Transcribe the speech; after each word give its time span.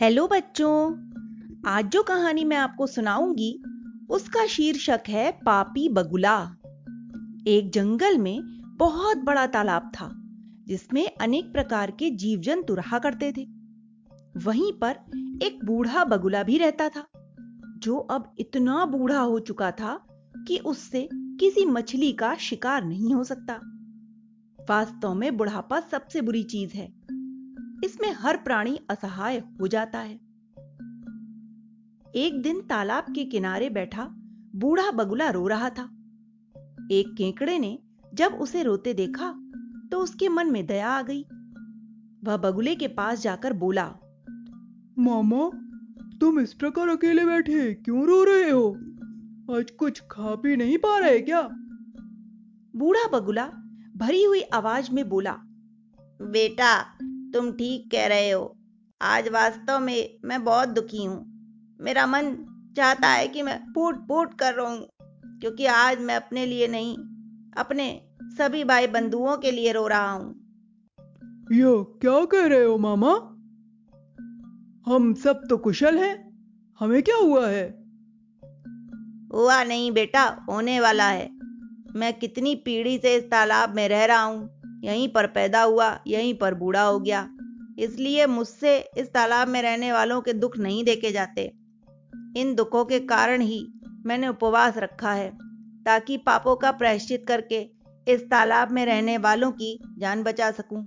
Hello 0.00 0.28
बच्चों, 0.28 0.92
आज 1.66 1.86
जो 1.86 2.02
कहानी 2.02 2.44
मैं 2.44 2.56
आपको 2.56 2.86
सुनाऊँगी, 2.86 3.62
उसका 4.10 4.46
शीर्षक 4.46 5.00
है 5.08 5.32
पापी 5.32 5.88
बगुला। 5.88 6.56
एक 7.46 7.70
जंगल 7.74 8.18
में 8.18 8.42
बहुत 8.76 9.16
बड़ा 9.16 9.46
तालाब 9.46 9.92
था, 9.94 10.10
जिसमें 10.66 11.10
अनेक 11.20 11.52
प्रकार 11.52 11.90
के 11.90 12.10
जीव 12.10 12.40
जंतु 12.40 12.74
रहा 12.74 12.98
करते 12.98 13.32
थे। 13.32 13.46
वहीं 14.36 14.72
पर 14.72 14.90
एक 15.42 15.64
बूढ़ा 15.64 16.04
बगुला 16.04 16.42
भी 16.42 16.58
रहता 16.58 16.88
था, 16.88 17.06
जो 17.78 17.96
अब 17.96 18.34
इतना 18.38 18.84
बूढ़ा 18.84 19.20
हो 19.20 19.38
चुका 19.38 19.70
था 19.70 20.06
कि 20.48 20.58
उससे 20.58 21.08
किसी 21.14 21.64
मछली 21.64 22.12
का 22.12 22.34
शिकार 22.34 22.84
नहीं 22.84 23.14
हो 23.14 23.24
सकता। 23.24 23.60
वास्तव 24.70 25.14
में 25.14 25.36
बुढ़ापा 25.36 25.80
सबसे 25.80 26.20
बुरी 26.20 26.42
चीज़ 26.42 26.74
है। 26.74 27.03
इसमें 27.84 28.12
हर 28.12 28.36
प्राणी 28.36 28.78
असहाय 28.90 29.38
हो 29.60 29.66
जाता 29.66 29.98
है। 29.98 30.14
एक 32.16 32.40
दिन 32.42 32.60
तालाब 32.60 33.04
के 33.14 33.24
किनारे 33.24 33.70
बैठा 33.70 34.06
बूढ़ा 34.54 34.90
बगुला 34.90 35.30
रो 35.30 35.46
रहा 35.46 35.70
था। 35.70 35.84
एक 36.90 37.14
केकड़े 37.18 37.58
ने 37.58 37.78
जब 38.14 38.34
उसे 38.34 38.62
रोते 38.62 38.94
देखा 38.94 39.30
तो 39.92 39.98
उसके 39.98 40.28
मन 40.28 40.52
में 40.52 40.66
दया 40.66 40.88
आ 40.88 41.02
गई। 41.02 41.22
वह 42.24 42.36
बगुले 42.36 42.74
के 42.74 42.88
पास 42.88 43.22
जाकर 43.22 43.52
बोला 43.52 43.86
मामा 44.98 45.48
तुम 46.20 46.38
इस 46.40 46.54
प्रकार 46.54 46.88
अकेले 46.88 47.24
बैठे 47.24 47.72
क्यों 47.74 48.06
रो 48.06 48.22
रहे 48.24 48.50
हो? 48.50 48.68
आज 49.50 49.70
कुछ 49.70 50.00
खा 50.10 50.34
पी 50.34 50.56
नहीं 50.56 50.78
पा 50.78 50.98
रहे 50.98 51.18
क्या? 51.20 51.42
बूढ़ा 52.74 53.08
बगुला 53.08 53.46
भरी 53.96 54.22
हुई 54.24 54.40
आवाज़ 54.40 54.90
में 54.92 55.08
बोला 55.08 55.32
बेटा 56.20 56.72
तुम 57.34 57.50
ठीक 57.52 57.90
कह 57.90 58.06
रहे 58.06 58.30
हो। 58.30 58.56
आज 59.02 59.28
वास्तव 59.28 59.78
में 59.78 60.18
मैं 60.24 60.44
बहुत 60.44 60.68
दुखी 60.68 61.04
हूँ। 61.04 61.16
मेरा 61.80 62.06
मन 62.06 62.30
चाहता 62.76 63.08
है 63.08 63.28
कि 63.28 63.42
मैं 63.42 63.58
फूट 63.74 63.96
फूट 64.08 64.38
कर 64.38 64.54
रहूँ 64.54 64.86
क्योंकि 65.40 65.66
आज 65.66 66.00
मैं 66.00 66.16
अपने 66.16 66.46
लिए 66.46 66.68
नहीं 66.68 66.96
अपने 67.56 68.02
सभी 68.22 68.64
भाई 68.64 68.86
बंधुओं 68.86 69.36
के 69.36 69.50
लिए 69.50 69.72
रो 69.72 69.86
रहा 69.86 70.10
हूँ। 70.10 70.30
यो 71.52 71.98
क्या 72.02 72.24
कह 72.24 72.46
रहे 72.46 72.64
हो 72.64 72.78
मामा? 72.78 73.12
हम 74.92 75.14
सब 75.14 75.42
तो 75.50 75.58
कुशल 75.58 75.98
हैं। 75.98 76.16
हमें 76.80 77.02
क्या 77.02 77.16
हुआ 77.16 77.48
है? 77.48 77.68
हुआ 79.34 79.62
नहीं 79.64 79.92
बेटा 79.92 80.46
होने 80.48 80.80
वाला 80.80 81.08
है। 81.08 81.30
मैं 81.96 82.18
कितनी 82.18 82.54
पीढ़ी 82.54 82.98
से 82.98 83.16
इस 83.16 83.24
तालाब 83.24 83.74
में 83.74 83.88
रह 83.88 84.04
रहा 84.04 84.22
हूँ। 84.22 84.63
यहीं 84.84 85.08
पर 85.08 85.26
पैदा 85.26 85.62
हुआ 85.62 86.00
यहीं 86.06 86.34
पर 86.34 86.54
बूढ़ा 86.54 86.82
हो 86.82 87.00
गया। 87.00 87.28
इसलिए 87.78 88.26
मुझसे 88.26 88.78
इस 88.96 89.12
तालाब 89.12 89.48
में 89.48 89.62
रहने 89.62 89.92
वालों 89.92 90.20
के 90.20 90.32
दुख 90.32 90.58
नहीं 90.58 90.84
देखे 90.84 91.12
जाते। 91.12 91.52
इन 92.36 92.54
दुखों 92.54 92.84
के 92.84 93.00
कारण 93.00 93.40
ही 93.40 93.72
मैंने 94.06 94.28
उपवास 94.28 94.76
रखा 94.76 95.12
है 95.12 95.30
ताकि 95.84 96.16
पापों 96.16 96.56
का 96.56 96.70
प्रायश्चित 96.70 97.24
करके 97.28 97.70
इस 98.08 98.22
तालाब 98.30 98.70
में 98.70 98.86
रहने 98.86 99.18
वालों 99.18 99.52
की 99.52 99.78
जान 99.98 100.22
बचा 100.22 100.50
सकूँ। 100.50 100.82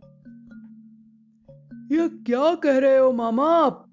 ये 1.92 2.08
क्या 2.09 2.56
कह 2.56 2.78
रहे 2.78 2.98
हो 2.98 3.11
मामा 3.11 3.50
आप? 3.50 3.84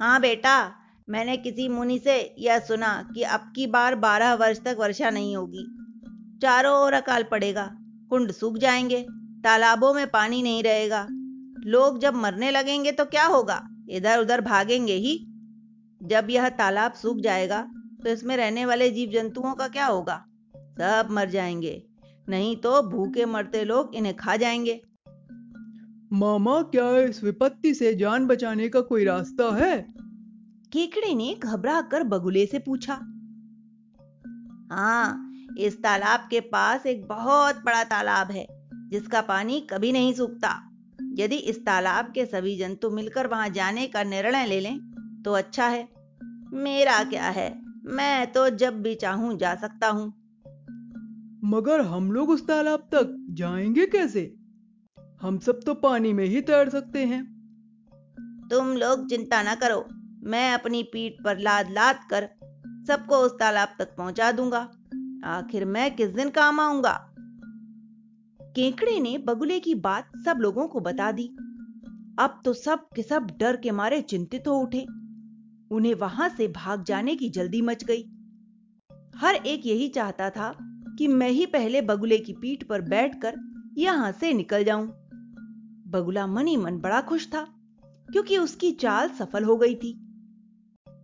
हाँ 0.00 0.20
बेटा 0.20 0.72
मैंने 1.08 1.36
किसी 1.36 1.68
मुनि 1.68 1.98
से 1.98 2.34
यह 2.38 2.58
सुना 2.58 3.10
कि 3.14 3.22
अब 3.22 3.52
की 3.56 3.66
बार 3.66 3.94
बारह 3.94 4.34
वर्ष 4.34 4.60
तक 4.60 4.76
वर्षा 4.78 5.10
नहीं 5.10 5.36
होगी। 5.36 5.66
चारों 6.42 6.78
ओर 6.82 6.92
अकाल 6.92 7.22
पड़ेगा। 7.22 7.76
कुंड 8.10 8.32
सूख 8.32 8.56
जाएँगे 8.58 9.06
तालाबों 9.44 9.94
में 9.94 10.06
पानी 10.10 10.42
नहीं 10.42 10.62
रहेगा। 10.62 11.06
लोग 11.66 11.98
जब 11.98 12.14
मरने 12.14 12.50
लगेंगे 12.50 12.92
तो 12.92 13.04
क्या 13.04 13.26
होगा? 13.26 13.68
इधर 13.90 14.18
उधर 14.18 14.40
भागेंगे 14.40 14.94
ही। 14.94 15.16
जब 16.02 16.26
यह 16.30 16.48
तालाब 16.48 16.92
सूख 16.92 17.18
जाएगा 17.18 17.62
तो 18.04 18.10
इसमें 18.10 18.36
रहने 18.36 18.66
वाले 18.66 18.90
जीव 18.90 19.10
जंतुओं 19.10 19.54
का 19.54 19.68
क्या 19.68 19.86
होगा? 19.86 20.24
सब 20.56 21.08
मर 21.10 21.30
जाएँगे। 21.30 21.82
नहीं 22.28 22.56
तो 22.56 22.82
भूखे 22.82 23.24
मरते 23.26 23.64
लोग 23.64 23.94
इन्हें 23.94 24.16
खा 24.16 24.36
जाएँगे। 24.36 24.80
मामा 26.12 26.62
क्या 26.62 26.96
इस 26.98 27.24
विपत्ति 27.24 27.74
से 27.74 27.94
जान 27.94 28.26
बचाने 28.26 28.68
का 28.68 28.80
कोई 28.80 29.04
रास्ता 29.04 29.54
है? 29.56 29.94
केकड़े 30.72 31.14
ने 31.14 31.34
घबरा 31.34 31.80
कर 31.82 32.02
बगुले 32.02 32.46
से 32.46 32.58
पूछा। 32.58 32.94
हाँ 34.72 35.29
इस 35.58 35.82
तालाब 35.82 36.20
के 36.30 36.40
पास 36.40 36.86
एक 36.86 37.06
बहुत 37.08 37.62
बड़ा 37.64 37.84
तालाब 37.84 38.30
है 38.30 38.46
जिसका 38.88 39.20
पानी 39.20 39.60
कभी 39.60 39.92
नहीं 39.92 40.12
सूखता। 40.14 40.70
यदि 41.14 41.36
इस 41.36 41.64
तालाब 41.66 42.12
के 42.12 42.26
सभी 42.26 42.56
जंतु 42.58 42.90
मिलकर 42.90 43.26
वहाँ 43.26 43.48
जाने 43.48 43.86
का 43.86 44.02
निर्णय 44.02 44.46
ले 44.46 44.60
लें 44.60 44.78
तो 45.24 45.32
अच्छा 45.32 45.66
है। 45.66 45.88
मेरा 46.52 47.04
क्या 47.04 47.24
है? 47.24 47.62
मैं 47.84 48.32
तो 48.32 48.48
जब 48.50 48.82
भी 48.82 48.94
चाहूँ 48.94 49.36
जा 49.38 49.54
सकता 49.54 49.88
हूँ। 49.88 50.12
मगर 51.44 51.80
हम 51.80 52.12
लोग 52.12 52.30
उस 52.30 52.46
तालाब 52.46 52.80
तक 52.80 53.26
जाएँगे 53.30 53.86
कैसे? 53.86 54.34
हम 55.22 55.38
सब 55.38 55.60
तो 55.66 55.74
पानी 55.74 56.12
में 56.12 56.24
ही 56.24 56.40
तैर 56.40 56.68
सकते 56.68 57.04
हैं। 57.04 57.40
तुम 58.50 58.76
लोग 58.76 59.08
चिंता 59.08 59.42
ना 59.42 59.54
करो 59.54 59.86
मैं 60.24 60.54
अपनी 60.54 60.82
पीठ 60.82 61.12
पर 61.24 61.38
लाद 61.38 61.70
लाद 61.70 62.00
कर 62.10 62.28
सबको 62.88 63.16
उस 63.16 63.32
तालाब 63.32 63.68
तक 63.78 63.94
पहुँचा 63.96 64.32
दूँगा। 64.32 64.70
आखिर 65.24 65.64
मैं 65.64 65.96
किस 65.96 66.08
दिन 66.08 66.30
काम 66.30 66.60
आऊँगा? 66.60 67.14
केकड़े 68.42 69.00
ने 69.00 69.18
बगुले 69.18 69.60
की 69.60 69.74
बात 69.74 70.10
सब 70.24 70.38
लोगों 70.40 70.68
को 70.68 70.80
बता 70.80 71.12
दी। 71.12 71.26
अब 72.18 72.40
तो 72.44 72.52
सब 72.52 72.88
के 72.96 73.02
सब 73.02 73.26
डर 73.38 73.56
के 73.56 73.70
मारे 73.70 74.00
चिंतित 74.00 74.48
हो 74.48 74.54
उठे। 74.54 74.86
उन्हें 75.70 75.94
वहाँ 75.94 76.28
से 76.28 76.48
भाग 76.48 76.84
जाने 76.84 77.16
की 77.16 77.28
जल्दी 77.30 77.62
मच 77.62 77.84
गई। 77.84 78.02
हर 79.16 79.34
एक 79.34 79.66
यही 79.66 79.88
चाहता 79.88 80.30
था 80.30 80.58
कि 80.98 81.08
मैं 81.08 81.30
ही 81.30 81.46
पहले 81.46 81.82
बगुले 81.82 82.18
की 82.18 82.32
पीठ 82.32 82.64
पर 82.64 82.80
बैठकर 82.80 83.34
यहाँ 83.78 84.12
से 84.12 84.32
निकल 84.32 84.64
जाऊँ। 84.64 84.86
बगुला 85.88 86.26
मनी 86.26 86.56
मन 86.56 86.78
बड़ा 86.78 87.00
खुश 87.00 87.28
था, 87.28 87.46
क्योंकि 87.84 88.38
उसकी 88.38 88.70
चाल 88.70 89.08
सफल 89.08 89.44
हो 89.44 89.56
गई 89.56 89.74
थी। 89.74 90.06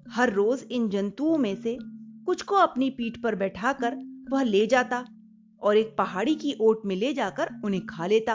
हर 0.08 0.32
रोज 0.32 0.62
इन 0.70 0.88
जंतुओं 0.88 1.38
में 1.38 1.54
से 1.62 1.78
कुछ 2.26 2.42
को 2.42 2.54
अपनी 2.54 2.90
पीठ 2.90 3.16
पर 3.16 3.34
बैठाकर 3.34 3.96
वह 4.30 4.42
ले 4.42 4.66
जाता 4.66 5.04
और 5.62 5.76
एक 5.76 5.94
पहाड़ी 5.98 6.34
की 6.34 6.54
ओट 6.60 6.82
में 6.86 6.96
ले 6.96 7.12
जाकर 7.12 7.48
उन्हें 7.64 7.86
खा 7.86 8.06
लेता। 8.06 8.34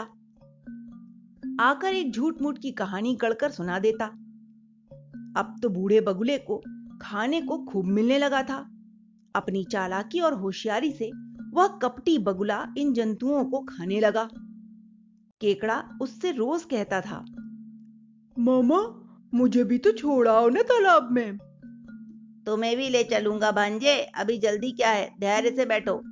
आकर 1.60 1.94
एक 1.94 2.12
झूठ 2.12 2.42
मूठ 2.42 2.58
की 2.58 2.70
कहानी 2.72 3.14
गढ़कर 3.14 3.50
सुना 3.50 3.78
देता। 3.78 4.06
अब 5.36 5.54
तो 5.62 5.68
बूढ़े 5.68 6.00
बगुले 6.00 6.38
को 6.38 6.62
खाने 7.02 7.40
को 7.40 7.58
खूब 7.64 7.84
मिलने 7.84 8.18
लगा 8.18 8.42
था। 8.42 8.58
अपनी 9.34 9.64
चालाकी 9.64 10.20
और 10.20 10.34
होशियारी 10.34 10.92
से 10.92 11.10
वह 11.52 11.66
कपटी 11.82 12.18
बगुला 12.18 12.66
इन 12.78 12.92
जंतुओं 12.92 13.44
को 13.44 13.60
खाने 13.60 14.00
लगा। 14.00 14.28
केकड़ा 15.40 15.82
उससे 16.02 16.30
रोज 16.30 16.64
कहता 16.64 17.00
था, 17.00 17.24
मामा, 18.36 18.82
मुझे 19.34 19.64
भी 19.64 19.78
तो 19.78 19.92
छोड़ाओ 19.92 20.48
ना 20.48 20.62
तालाब 20.62 21.12
में। 21.12 21.38
तुम्हें 22.46 22.76
भी 22.76 22.88
ले 22.88 23.04
चलूँगा 23.04 23.50
भांजे। 23.52 23.98
अभी 23.98 24.38
जल्दी 24.38 24.70
क्या 24.70 24.90
है? 24.90 25.14
धैर्य 25.20 25.50
से 25.50 25.66
बैठो। 25.66 26.02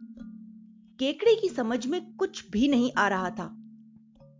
केकड़े 0.98 1.34
की 1.34 1.48
समझ 1.48 1.86
में 1.86 2.12
कुछ 2.12 2.50
भी 2.50 2.68
नहीं 2.68 2.92
आ 2.98 3.08
रहा 3.08 3.30
था। 3.30 3.56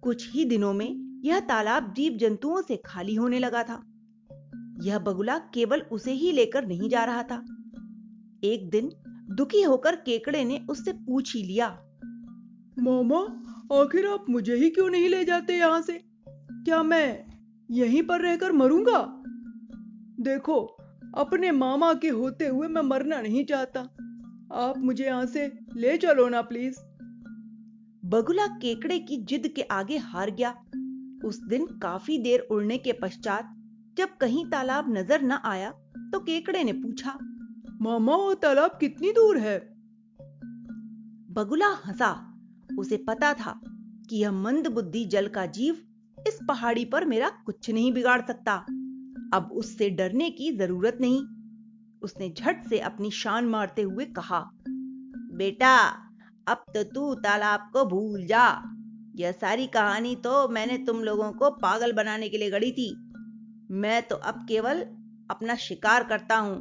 कुछ 0.02 0.32
ही 0.32 0.44
दिनों 0.44 0.72
में 0.72 1.20
यह 1.24 1.40
तालाब 1.40 1.94
जीव 1.94 2.12
जंतुओं 2.12 2.62
से 2.62 2.76
खाली 2.86 3.14
होने 3.14 3.38
लगा 3.38 3.62
था। 3.62 3.82
यह 4.82 4.98
बगुला 4.98 5.38
केवल 5.38 5.80
उसे 5.80 6.12
ही 6.12 6.32
लेकर 6.32 6.66
नहीं 6.66 6.88
जा 6.88 7.04
रहा 7.04 7.22
था। 7.22 7.44
एक 8.44 8.68
दिन 8.70 8.90
दुखी 9.30 9.62
होकर 9.62 9.96
केकड़े 9.96 10.44
ने 10.44 10.66
उससे 10.70 10.92
पूछ 10.92 11.36
ही 11.36 11.42
लिया, 11.42 11.68
मामा, 12.78 13.18
आखिर 13.72 14.06
आप 14.06 14.26
मुझे 14.30 14.54
ही 14.54 14.70
क्यों 14.70 14.88
नहीं 14.90 15.08
ले 15.08 15.24
जाते 15.24 15.56
यहाँ 15.56 15.82
से? 15.82 16.00
क्या 16.28 16.82
मैं 16.82 17.26
यहीं 17.70 18.02
पर 18.02 18.20
रहकर 18.20 18.52
मरूँगा? 18.52 19.22
देखो 20.20 20.76
अपने 21.14 21.50
मामा 21.50 21.94
के 21.94 22.08
होते 22.08 22.46
हुए 22.46 22.68
मैं 22.68 22.82
मरना 22.82 23.20
नहीं 23.20 23.44
चाहता। 23.44 23.80
आप 24.52 24.78
मुझे 24.78 25.04
यहाँ 25.04 25.26
से 25.26 25.46
ले 25.76 25.96
चलो 25.96 26.28
ना 26.28 26.42
प्लीज़ 26.42 26.78
बगुला 28.04 28.46
केकड़े 28.46 28.98
की 28.98 29.16
जिद 29.16 29.52
के 29.56 29.62
आगे 29.62 29.96
हार 29.98 30.30
गया। 30.30 30.50
उस 31.24 31.40
दिन 31.44 31.66
काफ़ी 31.66 32.18
देर 32.18 32.40
उड़ने 32.40 32.78
के 32.78 32.92
पश्चात 32.92 33.54
जब 33.98 34.16
कहीं 34.16 34.44
तालाब 34.46 34.92
नज़र 34.92 35.22
न 35.22 35.32
आया 35.32 35.70
तो 36.12 36.20
केकड़े 36.20 36.64
ने 36.64 36.72
पूछा 36.72 37.18
मामा 37.82 38.16
वो 38.16 38.34
तालाब 38.34 38.70
कितनी 38.80 39.12
दूर 39.12 39.38
है? 39.38 39.58
बगुला 41.30 41.68
हंसा। 41.86 42.12
उसे 42.78 42.96
पता 42.96 43.34
था 43.34 43.60
कि 44.10 44.16
यह 44.16 44.32
मंद 44.32 44.66
बुद्धि 44.66 45.04
जल 45.04 45.28
का 45.28 45.46
जीव 45.46 45.74
इस 46.18 46.38
पहाड़ी 46.48 46.84
पर 46.84 47.04
मेरा 47.04 47.28
कुछ 47.46 47.70
नहीं 47.70 47.92
बिगाड़ 47.92 48.20
सकता। 48.22 48.64
अब 49.32 49.50
उससे 49.52 49.88
डरने 49.90 50.30
की 50.30 50.50
ज़रूरत 50.52 50.98
नहीं। 51.00 51.20
उसने 52.02 52.28
झट 52.30 52.64
से 52.68 52.78
अपनी 52.80 53.10
शान 53.10 53.46
मारते 53.46 53.82
हुए 53.82 54.04
कहा, 54.06 54.40
बेटा, 55.34 55.76
अब 56.46 56.64
तो 56.74 56.82
तू 56.84 57.14
तालाब 57.14 57.68
को 57.72 57.84
भूल 57.84 58.26
जा। 58.26 58.46
यह 59.16 59.32
सारी 59.32 59.66
कहानी 59.66 60.14
तो 60.16 60.48
मैंने 60.48 60.78
तुम 60.78 61.02
लोगों 61.04 61.30
को 61.32 61.50
पागल 61.50 61.92
बनाने 61.92 62.28
के 62.28 62.38
लिए 62.38 62.50
गढ़ी 62.50 62.70
थी। 62.72 62.90
मैं 63.72 64.02
तो 64.02 64.16
अब 64.16 64.44
केवल 64.48 64.80
अपना 65.30 65.54
शिकार 65.58 66.04
करता 66.04 66.36
हूँ। 66.36 66.60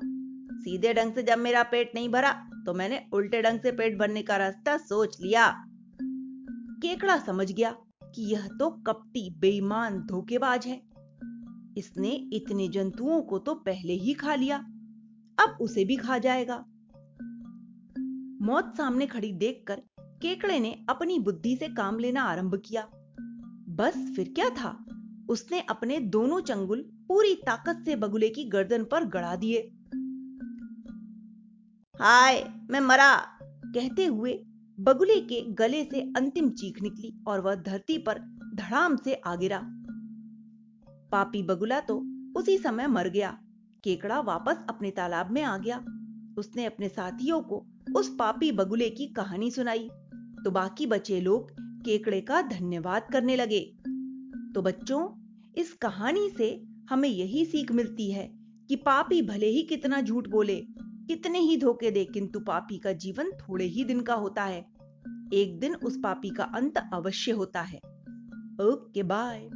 सीधे 0.60 0.94
ढंग 0.94 1.14
से 1.14 1.24
जब 1.24 1.38
मेरा 1.38 1.64
पेट 1.64 1.92
नहीं 1.96 2.10
भरा 2.10 2.32
तो 2.66 2.74
मैंने 2.74 3.02
उल्टे 3.14 3.42
ढंग 3.42 3.60
से 3.60 3.72
पेट 3.72 3.98
भरने 3.98 4.22
का 4.22 4.38
रास्ता 4.38 4.78
सोच 4.78 5.18
लिया। 5.22 5.48
केकड़ा 6.82 7.18
समझ 7.18 7.52
गया 7.52 7.72
कि 8.06 8.32
यह 8.34 8.48
तो 8.60 8.70
कपटी, 8.88 9.30
बेईमान, 9.40 10.00
धोखेबाज 10.02 10.68
है। 10.68 10.82
इसने 11.80 12.12
इतने 12.34 12.68
जंतुओं 12.68 13.22
को 13.22 13.40
तो 13.40 13.54
पहले 13.56 13.94
ही 13.94 14.14
खा 14.14 14.36
लिया, 14.36 14.58
अब 15.38 15.58
उसे 15.62 15.86
भी 15.86 15.96
खा 15.96 16.18
जाएगा। 16.18 16.66
मौत 18.42 18.74
सामने 18.78 19.08
खड़ी 19.08 19.32
देखकर 19.34 19.82
केकड़े 20.22 20.60
ने 20.60 20.86
अपनी 20.90 21.20
बुद्धि 21.20 21.56
से 21.56 21.68
काम 21.68 22.00
लेना 22.00 22.24
आरंभ 22.24 22.62
किया। 22.66 22.88
बस 23.70 24.14
फिर 24.16 24.32
क्या 24.36 24.50
था? 24.50 24.86
उसने 25.30 25.60
अपने 25.62 26.00
दोनों 26.00 26.40
चंगुल 26.42 26.82
पूरी 27.08 27.36
ताकत 27.36 27.82
से 27.86 27.96
बगुले 27.96 28.30
की 28.30 28.44
गर्दन 28.44 28.84
पर 28.84 29.06
गड़ा 29.06 29.36
दिए। 29.36 29.60
हाय, 31.96 32.54
मैं 32.72 32.80
मरा! 32.80 33.16
कहते 33.44 34.06
हुए 34.06 34.40
बगुले 34.80 35.20
के 35.22 35.42
गले 35.54 35.84
से 35.84 36.02
अंतिम 36.18 36.50
चीख 36.50 36.82
निकली 36.82 37.14
और 37.28 37.42
वह 37.42 37.56
धरती 37.56 37.98
पर 37.98 38.20
धड़ाम 38.56 38.96
से 38.96 39.14
आ 39.14 39.36
गिरा 39.36 39.60
पापी 41.12 41.44
बगुला 41.44 41.80
तो 41.80 42.04
उसी 42.40 42.58
समय 42.58 42.88
मर 42.88 43.10
गया। 43.10 43.40
केकड़ा 43.84 44.20
वापस 44.20 44.58
अपने 44.70 44.92
तालाब 44.92 45.32
में 45.32 45.42
आ 45.44 45.58
गया। 45.58 45.86
उसने 46.38 46.66
अपने 46.66 46.90
साथियों 46.90 47.42
को 47.42 47.66
उस 47.96 48.16
पापी 48.20 48.52
बगुले 48.52 48.90
की 48.90 49.08
कहानी 49.08 49.52
सुनाई। 49.52 49.90
तो 50.44 50.52
बाकी 50.52 50.88
बचे 50.88 51.22
लोग 51.22 51.52
केकड़े 51.60 52.22
का 52.22 52.42
धन्यवाद 52.42 53.08
करने 53.12 53.36
लगे। 53.36 53.60
तो 54.56 54.62
बच्चों, 54.62 55.10
इस 55.58 55.74
कहानी 55.74 56.30
से 56.38 56.64
हमें 56.90 57.10
यही 57.10 57.46
सीख 57.46 57.72
मिलती 57.72 58.12
है 58.12 58.32
कि 58.68 58.76
पापी 58.76 59.22
भले 59.22 59.46
ही 59.46 59.62
कितना 59.62 60.02
झूठ 60.02 60.28
बोले, 60.28 60.56
कितने 60.80 61.40
ही 61.40 61.58
धोखे 61.58 61.92
दे, 61.92 62.06
किंतु 62.06 62.40
पापी 62.40 62.78
का 62.78 62.92
जीवन 62.92 63.32
थोड़े 63.32 63.66
ही 63.66 63.84
दिन 63.84 64.02
का 64.02 64.14
होता 64.14 64.44
है। 64.44 64.60
एक 65.34 65.60
दिन 65.60 65.76
उस 65.76 65.98
पापी 66.04 66.30
का 66.30 66.44
अंत 66.44 66.74
अवश्य 66.94 67.32
होता 67.32 67.62
है। 67.62 67.78
Okay, 68.62 69.04
bye. 69.04 69.50